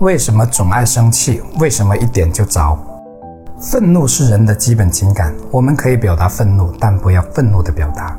[0.00, 1.42] 为什么总爱生气？
[1.58, 2.78] 为什么一点就着？
[3.58, 8.14] 愤怒是人的基本情感，我们可以表达愤怒，但不要愤怒的表达。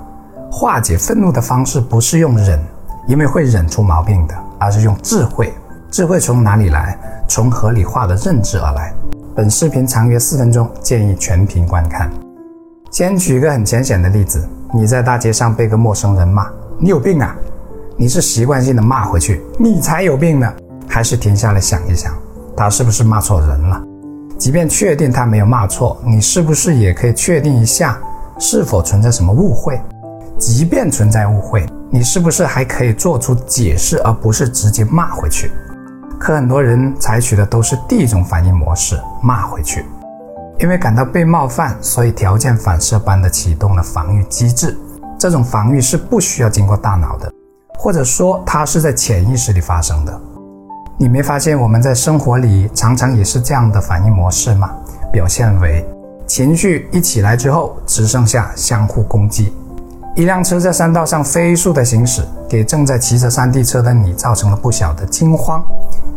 [0.52, 2.60] 化解愤怒的方式不是用忍，
[3.08, 5.54] 因为会忍出毛病的，而是用智慧。
[5.92, 6.98] 智慧从哪里来？
[7.28, 8.92] 从合理化的认知而来。
[9.36, 12.10] 本视频长约四分钟，建议全屏观看。
[12.90, 17.36] 先举一个很浅显的例子：你在大街上被个陌生人骂，你有病啊！
[17.96, 20.52] 你是习惯性的骂回去，你才有病呢。
[20.88, 22.14] 还是停下来想一想，
[22.56, 23.82] 他是不是骂错人了？
[24.38, 28.00] 即便确定他没有骂错，你是不是也可以确定一下
[28.40, 29.82] 是否存在什么误会？
[30.38, 35.52] 即便存在误会，你是不是还可以做出解释，而不是直接骂回去？
[36.20, 39.86] 可很多人采取的都是第一种反应模式，骂回去，
[40.60, 44.78] 因为感到被冒犯，所以条件反射般的启动了防御机制。
[45.20, 47.32] 这种防御是不需要经过大脑的，
[47.80, 50.22] 或者说它是在潜意识里发生的。
[51.00, 54.72] 你没发现我们在生活里常常也是这样的反应模式吗？
[55.12, 55.86] 表现为
[56.26, 59.54] 情绪一起来之后，只剩下相互攻击。
[60.16, 65.64] 一辆车在山道上飞速的行驶，给正在骑着山地车的你造成了不小的惊慌。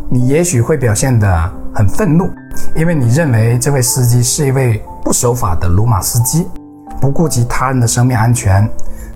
[0.09, 2.27] 你也许会表现得很愤怒，
[2.75, 6.47] 因为你认为这位司机是一位不守法的鲁马司机，
[6.99, 8.67] 不顾及他人的生命安全。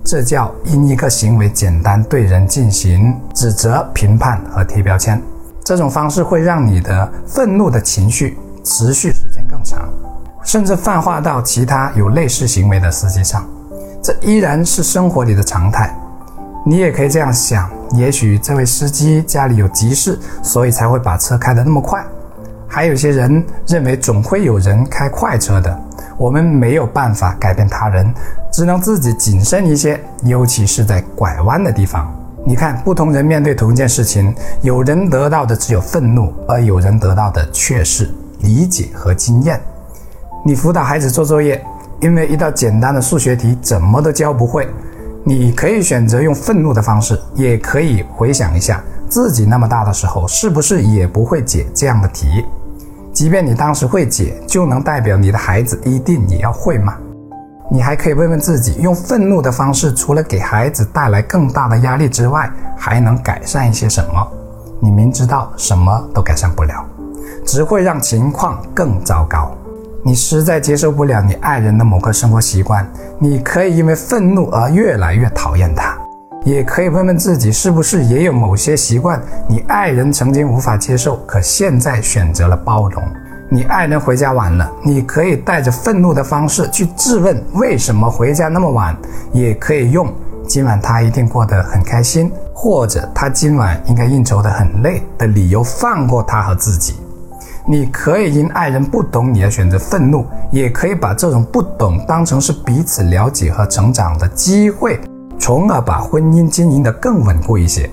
[0.04, 5.20] 这叫因一个行为简单对人进行指责、评判和贴标签。
[5.66, 9.90] 这种方式会让你的愤怒的情绪持续时间更长，
[10.44, 13.44] 甚至泛化到其他有类似行为的司机上。
[14.00, 15.92] 这依然是生活里的常态。
[16.64, 22.06] 你也可以这样想：也许这位司机家里有急事，所以才会把车开得那么快。
[22.68, 25.76] 还有些人认为总会有人开快车的。
[26.16, 28.14] 我们没有办法改变他人，
[28.54, 32.14] 只能自己谨慎一些，尤其是在拐弯的地方。
[32.48, 38.08] 你看，不同人面对同一件事情，有人得到的只有愤怒，而有人得到的却是
[38.42, 39.60] 理解和经验。
[40.46, 41.60] 你辅导孩子做作业，
[42.00, 44.68] 因为一道简单的数学题怎么都教不会，
[45.24, 52.46] 你可以选择用愤怒的方式，也可以回想一下自己那么大的时候，是不是也不会解这样的题？
[53.12, 56.96] 即便你当时会解，就能代表你的孩子一定也要会吗？
[57.70, 64.28] 你还可以问问自己，用愤怒的方式，除了给孩子带来更大的压力之外，还能改善一些什么？
[64.80, 66.86] 你明知道什么都改善不了，
[67.46, 69.52] 只会让情况更糟糕。
[70.04, 72.88] 你实在接受不了你爱人的某个生活习惯，
[73.18, 75.98] 你可以因为愤怒而越来越讨厌他。
[76.44, 83.04] 也可以问问自己，是不是也有某些习惯，你爱人曾经无法接受，可现在选择了包容。
[83.48, 88.96] 你爱人回家晚了，你可以带着愤怒的方式去质问为什么回家那么晚，
[89.32, 90.12] 也可以用
[90.48, 96.96] 今晚他一定过得很开心，或者他今晚应该应酬得很累的理由放过他和自己。
[97.68, 105.00] 你可以因爱人不懂你而选择愤怒，也可以把这种不懂当成是彼此了解和成长的机会，
[105.38, 107.88] 从而把婚姻经营得更稳固一些。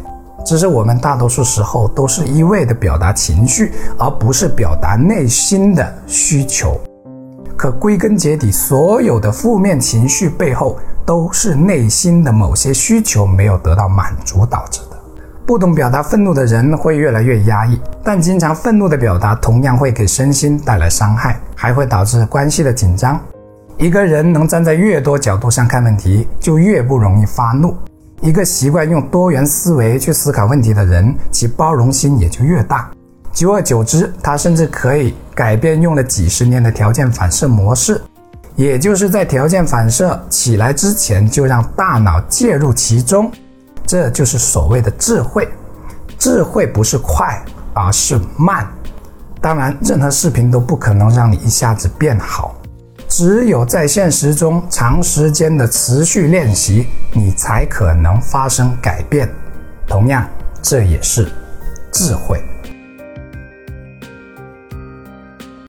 [0.44, 6.80] 只是我们大多数时候都是一味的表达情绪，而不是表达内心的需求。
[7.56, 10.76] 可归根结底，所有的负面情绪背后
[11.06, 14.96] 都是内心的某些需求没有得到满足导致的。
[15.46, 23.20] 不懂表达愤怒的人会越来越压抑，但经常愤怒的表达同样会给身心带来伤害，还会导致关系的紧张。
[23.78, 27.76] 一个人能站在越多角度上看问题，就越不容易发怒。
[28.22, 32.88] 一个习惯用多元思维去思考问题的人，其包容心也就越大。
[33.32, 38.00] 久而久之，他甚至可以改变用了几十年的条件反射模式，
[38.54, 43.28] 也就是在条件反射起来之前就让大脑介入其中。
[43.84, 45.48] 这就是所谓的智慧。
[46.16, 47.44] 智慧不是快，
[47.74, 48.64] 而是慢。
[49.40, 52.54] 当然，任何视频都不可能让你一下子变好。
[53.14, 59.28] 只有在现实中长时间的持续练习，你才可能发生改变。
[59.86, 60.26] 同样，
[60.62, 61.30] 这也是
[61.92, 62.42] 智慧。